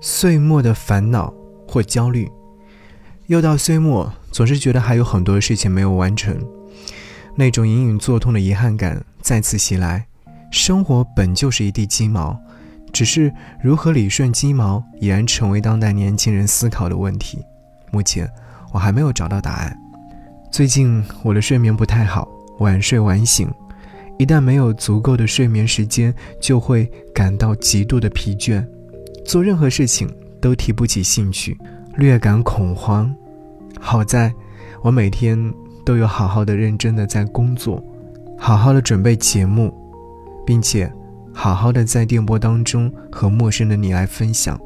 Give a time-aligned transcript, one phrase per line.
[0.00, 1.32] 岁末的烦恼
[1.66, 2.30] 或焦虑。
[3.26, 6.36] 又到岁末，总是觉得还有很多事情没有完成，
[7.36, 10.06] 那种隐隐作痛的遗憾感再次袭来。
[10.50, 12.38] 生活本就是一地鸡毛，
[12.90, 13.30] 只是
[13.62, 17.44] 如何理顺鸡毛，已然成为当代年轻人思考的问题。
[17.90, 18.26] 目前
[18.72, 19.76] 我还没有找到答案。
[20.50, 22.26] 最近我的睡眠不太好，
[22.60, 23.46] 晚睡晚醒，
[24.18, 28.66] 一旦没有足够的睡眠时间，就会感到极度的疲倦，
[29.28, 30.08] 做任何事情
[30.40, 31.54] 都提不起兴趣，
[31.98, 33.14] 略感恐慌。
[33.78, 34.32] 好在，
[34.80, 35.38] 我每天
[35.84, 37.84] 都有好好的、认真的在工作，
[38.38, 39.70] 好好的准备节目。
[40.46, 40.90] 并且，
[41.34, 44.58] 好好的在电波当中和陌生的你来分享。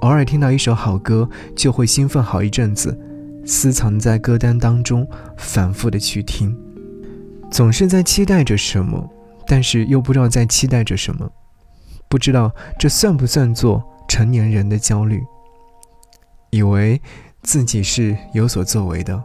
[0.00, 2.98] 偶尔听到一首好歌，就会兴奋好一阵子，
[3.44, 6.52] 私藏在歌单当中，反复的去听。
[7.48, 9.08] 总是在期待着什么，
[9.46, 11.30] 但是又不知道在期待着什么。
[12.08, 15.22] 不知道这算不算做成年人的焦虑？
[16.50, 17.00] 以为
[17.42, 19.22] 自己是有所作为的，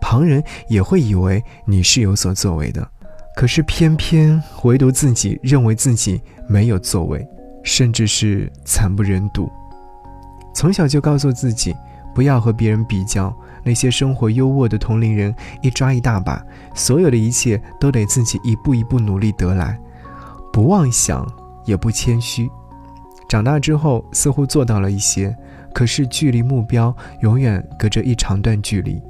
[0.00, 2.86] 旁人也会以为你是有所作为的。
[3.34, 7.26] 可是偏偏唯独自己认为自己没有作为，
[7.62, 9.50] 甚至是惨不忍睹。
[10.54, 11.74] 从小就告诉自己
[12.14, 16.42] 不要和别人比较，那些生活优渥的同龄人一抓一大把，
[16.74, 19.78] 所有的一切都得自己一步一步努力得来，
[20.50, 21.26] 不妄想
[21.66, 22.50] 也不谦虚。
[23.28, 25.36] 长大之后似乎做到了一些，
[25.74, 29.02] 可是距离目标永远隔着一长段距离。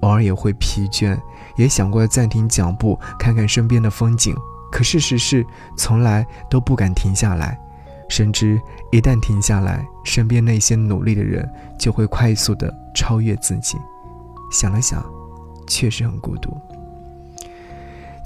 [0.00, 1.18] 偶尔也会疲倦，
[1.56, 4.32] 也想过暂停脚步，看看身边的风景。
[4.70, 5.44] 可事实是，
[5.76, 7.58] 从来都不敢停下来，
[8.08, 8.60] 深知
[8.92, 13.76] 一旦停下来，身边那些努力的人就会快速的超越自己。
[14.52, 15.04] 想了想，
[15.66, 16.56] 确实很孤独。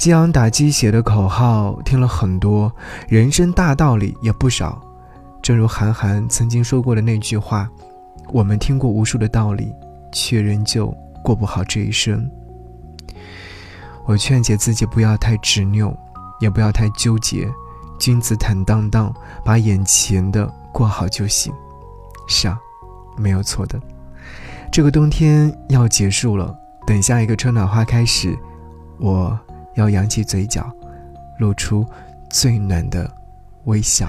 [0.02, 2.74] 激昂打鸡血的口号听了很多，
[3.06, 4.82] 人生大道理也不少。
[5.40, 7.70] 正如韩寒曾经说过的那句话
[8.34, 9.72] ：“我们听过无数的道理，
[10.12, 12.28] 却仍旧。”过不好这一生，
[14.04, 15.96] 我劝解自己不要太执拗，
[16.40, 17.48] 也不要太纠结，
[17.96, 21.54] 君子坦荡荡，把眼前的过好就行。
[22.26, 22.58] 是啊，
[23.16, 23.80] 没有错的。
[24.72, 26.52] 这个冬天要结束了，
[26.88, 28.36] 等下一个春暖花开时，
[28.98, 29.38] 我
[29.74, 30.70] 要扬起嘴角，
[31.38, 31.86] 露出
[32.28, 33.10] 最暖的
[33.64, 34.08] 微笑。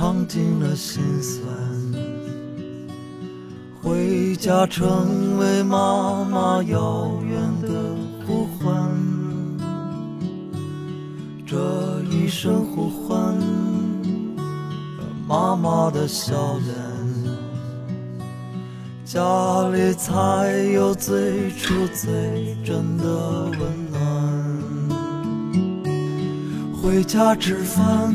[0.00, 1.46] 尝尽了心酸，
[3.82, 7.68] 回家成为妈妈遥远的
[8.26, 8.90] 呼唤。
[11.44, 13.36] 这一声呼唤，
[15.28, 16.32] 妈妈的笑
[16.64, 16.74] 脸，
[19.04, 23.04] 家里才有最初最真的
[23.50, 23.60] 温
[23.92, 24.00] 暖。
[26.82, 28.14] 回家吃饭，